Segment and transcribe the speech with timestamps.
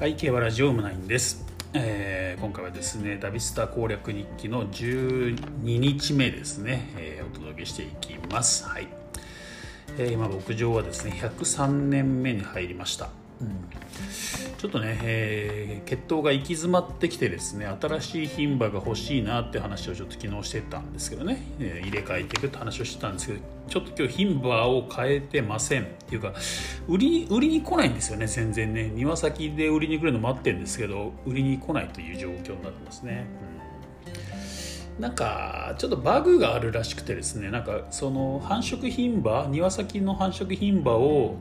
[0.00, 8.64] はい、競馬ラジオムナインです、えー今回はですねダビスタ攻略日記の12日目ですね、えーお届けしていきます。
[8.66, 8.88] はい、
[9.98, 13.10] えー今牧場はですね103年目に入りました、
[13.42, 13.68] うん。
[14.60, 23.38] ちょっとね、えー血統が行き詰まってきてですね新しい牝馬が欲しいなって話をちょっと昨日してたんですけどね、えー入れ替えていくって話をしてたんですけど
[23.68, 26.34] ちょっと今日牝馬を変えてませんっていうか
[26.86, 28.90] 売り売りに来ないんですよね全然ね。
[28.94, 33.26] 庭先で売りに来るの待ってるんですけど売りに来ないという状況になってますね、
[34.98, 35.02] うん。
[35.02, 41.38] なんかちょっとバグがあるらしくてですねなんかその繁殖牝馬庭先の繁殖牝馬を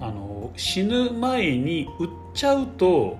[0.00, 3.18] あの死ぬ前に売っちゃうと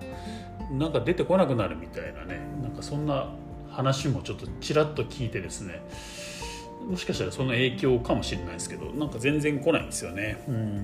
[0.71, 2.41] なんか出てこなくなるみたいなね。
[2.63, 3.29] なんかそんな
[3.69, 5.81] 話もちょっとちらっと聞いてですね。
[6.89, 10.41] もしかしたらその影響かもしれないですけどなんか全然来ないんですよね。
[10.47, 10.77] うん。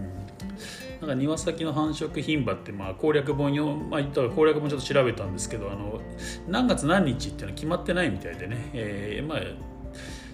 [1.01, 6.01] なんか庭先の繁殖牝馬ってまあ攻略本よ、まあ、言ったら攻略本ちょっと調べたんですけどあの
[6.49, 9.41] 何月何日っていうのは決まってないみたいでね、えーまあ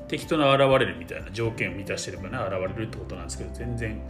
[0.08, 4.02] 適当な現れるみたいな条件を満たしてればね現れるってことなんですけど全然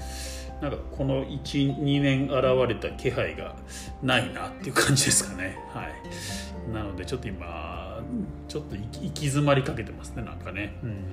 [0.60, 2.34] なんかこの12年現
[2.68, 3.56] れた気配が
[4.02, 5.58] ないなっていう感じですかね。
[5.72, 5.92] はい。
[6.72, 8.00] なのでちょっと今
[8.48, 11.04] ちょっと行き詰まりかけてますねなんかね、うん、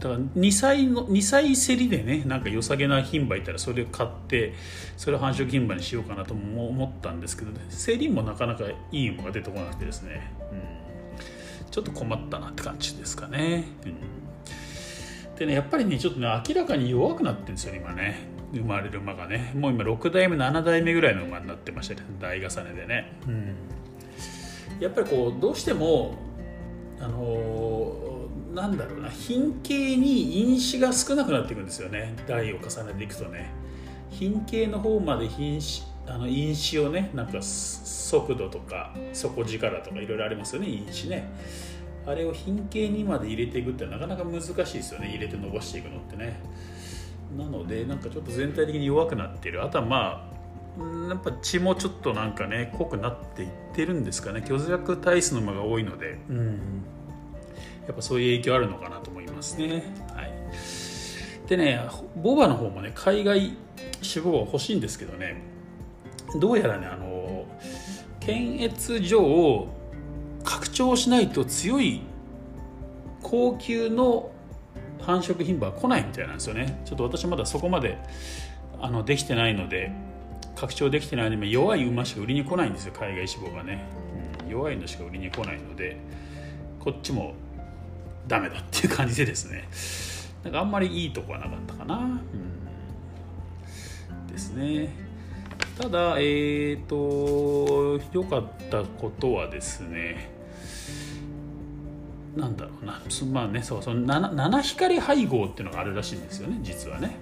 [0.00, 4.54] ただ2歳の2歳競りでねなんか良さげな牝馬いたらそれを買って
[4.96, 18.37] それを繁殖牝馬にしようかなとも思ったんですけど、ね、競りもなかなかいい馬が出てこなくてですね、うん、ちょっと困ったなって感じですかね、うん、でねやっぱりねちょっとね明らかに弱くなってるんですよ今ね。
[18.52, 23.56] 生まれる馬がねもう今6代目7代目ぐらいの馬になってましたね大重ねでね、うん、
[24.80, 26.14] やっぱりこうどうしても
[27.00, 28.08] あのー
[28.54, 32.14] なんだろうな品形に因子が少なくなっていくんですよね。
[32.26, 33.50] 代を重ねていくとね。
[34.10, 41.28] 品形の方まで品子あの因子をねなんか速度とか底力とかいろいろありますよね因子ね。
[42.06, 46.40] あれを品形にまで入れていくってなかなか難しいですよね入れて伸ばしていくのってね。
[47.36, 49.62] なのでなんかちょっと全体的に弱くなってる。
[49.62, 54.42] あとはまあやっぱ血もちょっとなんかね濃くなっていってるんですかね。
[54.46, 56.82] 虚弱体質の馬が多いので、うん、
[57.86, 59.82] やっぱそういう影響あるのかなと思いますね。
[60.14, 60.32] はい、
[61.48, 61.80] でね
[62.16, 63.56] ボバの方もね海外脂
[64.02, 65.42] 肪が欲しいんですけどね
[66.40, 67.46] どうやらねあの
[68.20, 69.68] 検閲所を
[70.44, 72.02] 拡張しないと強い
[73.22, 74.30] 高級の
[75.08, 76.82] 繁殖牝馬は来ないみたいなんですよね。
[76.84, 77.96] ちょっと私まだそこまで
[78.78, 79.90] あのできてないので
[80.54, 82.92] 拡張できてないので弱い馬しか売りに来ないんですよ。
[82.92, 83.86] 海外脂肪がね、
[84.44, 85.96] うん、弱いのしか売りに来ないので
[86.78, 87.32] こっちも
[88.26, 89.66] ダメだっていう感じでですね。
[90.44, 92.00] なんかあんまりいいとこはなかったかな、う
[94.24, 94.90] ん、ですね。
[95.78, 100.37] ただえっ、ー、と良かったことはですね
[102.38, 103.00] なんだろうな。
[103.32, 107.16] まあねそうその七七光配合っていうのがあるらしいんですよね実はね、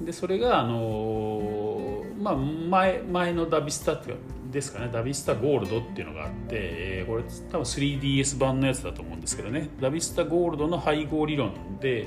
[0.00, 4.22] うん、でそれがあのー、まあ前前のダビスタっていうか
[4.54, 4.88] ですかね。
[4.90, 9.68] ダビスタゴールドっていうのがあって、えー、これ多分 3DS 版のやつだと思うんですけどね。
[9.80, 12.06] ダビスタゴールドの配合理論で、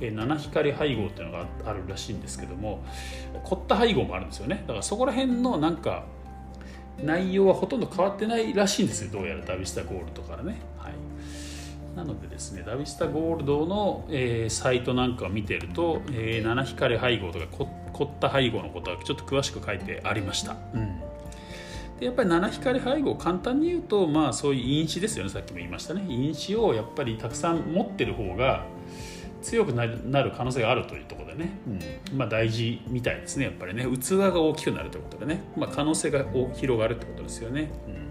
[0.00, 2.84] えー、七光配合っていうのがあるらしいんですけども
[3.44, 4.62] 凝った配合もあるんですよね。
[4.66, 6.04] だからそこら辺のなんか
[7.02, 9.10] 内容はほとんど変わってないらしいんですよ。
[9.12, 10.60] どうやらダビスタゴールドからね。
[10.78, 10.92] はい。
[11.98, 17.46] なのでですねダビスタゴールドの、えー、サイトなんかを見てると、えー、七光配合とか
[17.92, 21.00] 凝った配合のことはちょっと詳しく書いてありました、うん、
[21.98, 25.30] でやっぱり七光配合簡単に言うとまあそういう因子ですよね。
[25.30, 26.06] さっきも言いましたね。
[26.08, 28.64] 因子をやっぱりたくさん持ってる方が
[29.42, 33.84] 強くなる可能性があるというところでね、うん、まあ大事みたいですねやっぱりね。
[33.84, 38.07] 器が大きくなるということでね、まあ、可能性が広がるってことですよね、うん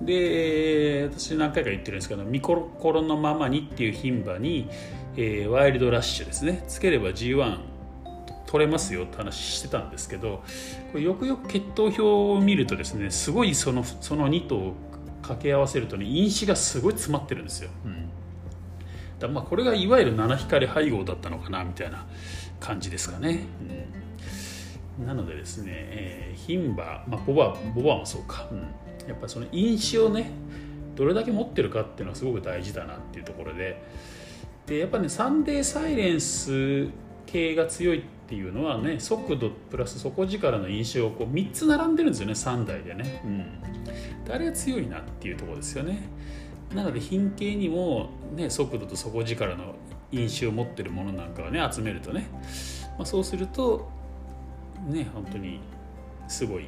[0.00, 4.68] で私何回か言ってるんですけど「ミコロのままに」っていう牝馬に、
[5.16, 6.64] えー、ワイルドラッシュですね。
[6.68, 7.58] つければ G1
[8.46, 10.42] 取れますよって話してたんですけど
[10.90, 14.74] これよくよく血統表を見るとですねすごいそのその2頭を
[15.22, 17.70] 掛け合わせるとね因子がすごい詰まってるんですよ。
[17.84, 18.08] うん、
[19.20, 22.06] だまあこれがいわゆる七光配合だったのかなみたいな
[22.58, 23.44] 感じですかね。
[24.98, 28.64] うん、なのでですね、えー、牝馬、まあ、ボバボバもそうか、うん、
[29.08, 30.30] やっぱその因子をね
[30.94, 33.82] どれだけ持ってるかっていうのはすごく大事だなっていうところで
[34.66, 36.88] でやっぱねサンデーサイレンス
[37.26, 46.08] 系が強いっていうのはね速度プラス底力の印象をこう3つ並んでるんですよね3台でね、うん、であれが強いなっていうところですよね。
[46.74, 49.74] なので品形にも、ね、速度と底力の
[50.12, 52.28] 印象を持ってるものなんかをね集めるとね、
[52.96, 53.88] まあ、そうすると
[54.86, 55.60] ね本当に
[56.28, 56.66] すごい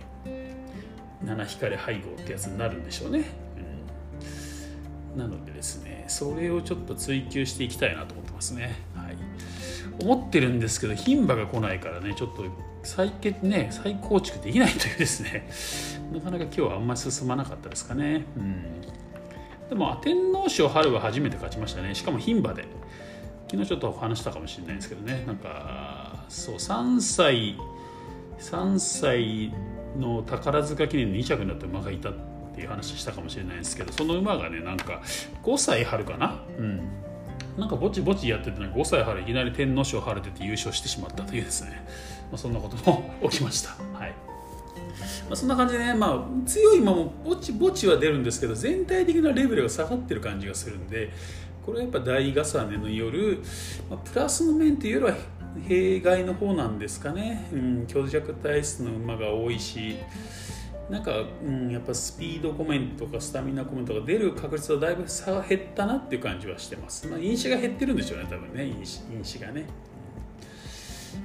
[1.25, 3.25] 七光配合ってやつになるんでしょうね、
[5.15, 9.17] うん、なのでですねそれをちょっと追求していきたいなと思ってますね、はい、
[10.03, 12.45] 思ってるんですけど牝馬が来ないからねちょっと
[12.83, 15.49] 再建ね再構築できないというですね。
[16.13, 18.25] なかなか今日はあんまり進まなかったですかね。
[18.37, 18.81] うん。
[19.69, 21.95] でも天皇賞春は初めて勝ちましたね。
[21.95, 22.65] しかも牝馬で。
[23.51, 25.25] 昨日ちょっと話したかもしれないですけどね。
[25.27, 27.57] なんかそう3歳
[28.39, 29.53] 3歳
[29.99, 32.15] の宝塚記念の2着になった馬がいたっ
[32.55, 35.01] ていう話したかもしれないですけどその馬がねなんか
[35.43, 36.43] 5歳春かな？
[36.59, 36.81] うん。
[37.57, 41.85] なんかぼちぼちやってて5歳春いきなり天皇賞春出て優勝してしまったというですね、
[42.31, 43.71] まあ、そんなことも起きました。
[43.99, 44.15] はい。
[45.29, 51.11] まあ、そんな感じでね、まあ、強い馬もぼちぼちは出るんですけど全体的なレベルが下がってる感じがするんで
[51.65, 53.43] これはやっぱ大重ねの夜、
[53.91, 55.19] まあ、プラスの面というよりは
[55.67, 59.97] 弊害の方なんですかね、うん、強弱体質の馬が多いし。
[60.91, 61.13] なんか、
[61.43, 67.07] うん、やっぱスピードコメントとかスタミナコメントが出る確率はだいぶ差が減ったなっていう感じはしてます。
[67.07, 69.65] まあ、飲酒が減ってるんでしょうね、多分ね、飲酒飲酒がね。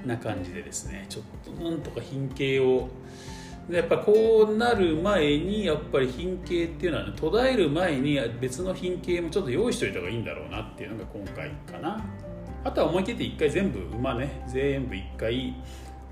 [0.05, 2.87] な感じでですね、ちょっとなんとか品形を、
[3.69, 12.01] やっぱこうなる前にやっぱり品形っていうのはね途絶える前に別の品形もちょっと用意しといた方がいいんだろうなっていうのが今回かな。
[12.67, 15.55] あとは思い切って一回全部馬ね全部一回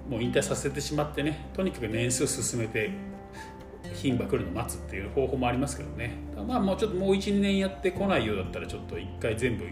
[0.09, 2.91] もう引退させてしまってねとにかく年数進めて
[3.93, 6.15] 牝馬来るの待つっていう方法もありますけどね。
[6.47, 9.65] まあもうちょっともう12年やってこないようだったらちょっと一回全部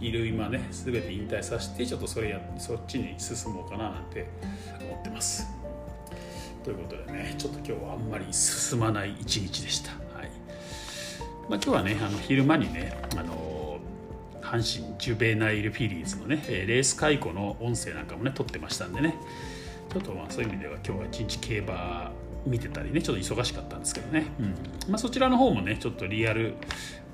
[0.00, 4.26] いる今ね全て引退させてちょっとそれやそっちに進もうかななんて
[4.80, 5.46] 思ってます。
[6.62, 10.30] ということでねちょっと今日はあんまり進まない一日でした、はい。
[11.50, 13.63] まあ、今日はねあの昼間にねあの
[14.54, 19.16] 阪神ジュベナイルフィリーズのねレース解雇の音声なんかもね撮ってましたんでね。
[19.92, 22.12] ちょっとまあそういう意味では今日は一日競馬
[22.46, 24.46] 見てたりねちょっと忙しかったんですけどね、うん。
[24.90, 26.54] まあ、そちらの方もねちょっとリアル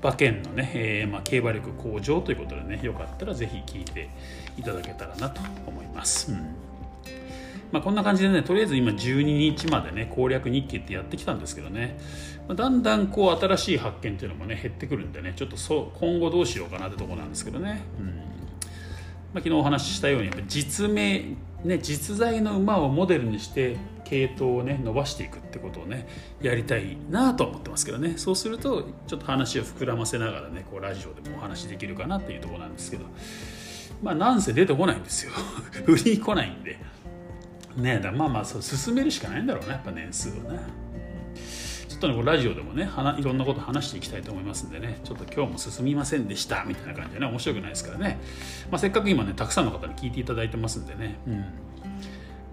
[0.01, 4.09] 馬券のね、えー、まあ、競馬力向上ということでねよかったら是非聞いて
[4.57, 6.31] いただけたらなと思います。
[6.31, 6.70] うん。
[7.71, 11.97] まあ、こんな感じでねとりあえず今12日までね攻略日記ってやってきたんですけどね、
[12.47, 18.07] まあ、だんだんこう新しい発見っていうのもね減ってくるんでねちょっとそう今後どうしようかなってとこなんですけどね、うん。
[18.07, 26.05] まあ、昨日お話ししたようにやっぱ実名、ね、実在の馬をモデルにして系統をね伸ばしていくってことをね
[26.41, 28.15] やりたいなと思ってますけどね。
[28.17, 33.05] そうするとちょっと話を膨らませながらねこうラジオでもお話できるかなっていうとこなんですけど。
[34.01, 35.31] まあなんせ出てこないんですよ。
[35.85, 36.79] 売りに来ないんで。
[37.77, 40.59] ねだまあまあそう進めるしかないんだろうねやっぱ年数をね。
[41.87, 44.99] ちょっとねラジオでもねいろんなこと話していきたいと思いますんでね。
[45.03, 48.19] ちょっと今日も進みませんでしたみたいな感じでね面白くないですからね、
[48.71, 51.17] まあ、せっかく今ねたくさんの方に聞いていただいてますんでね。
[51.27, 51.45] うん。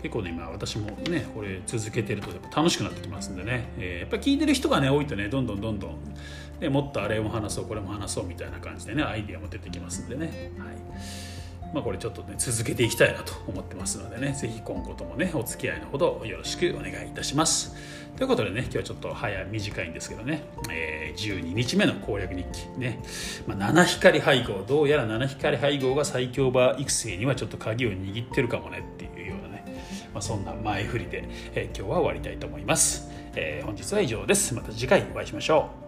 [0.03, 5.97] 結構ね今私もねこれ続けてると楽しくなってきますんでね、えー、やっぱ聞いてる人がね多いとねどんどんどんどん、
[6.61, 10.53] ね、もっとあれも話そうこれも話そうみたいな感じでねアイディアも出てきますんでね。
[10.59, 10.69] はい。
[11.73, 17.75] まあ、これちょっとね続けていきたいなと思ってますのでね是非今後ともねお付き合いのほどよろしくお願いいたします。
[18.17, 23.01] ということでね今日はちょっと早い短いんですけどね、えー、12日目の攻略日記ね、
[23.47, 29.59] まあ、七光配合どうやら七光配合が最強馬育成にはちょっと鍵を握ってるかもねっていうようなね
[30.13, 34.55] まあ、そんな前振りで、えー、今日は終わりたいと思います、えー、本日は以上です。
[34.55, 35.88] また次回お会いしましょう。